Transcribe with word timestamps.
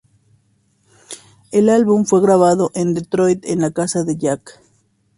El 1.51 1.69
álbum 1.69 2.05
fue 2.05 2.21
grabado 2.23 2.71
en 2.73 2.95
Detroit 2.95 3.45
en 3.45 3.61
la 3.61 3.69
casa 3.69 4.03
de 4.03 4.17
Jack. 4.17 4.59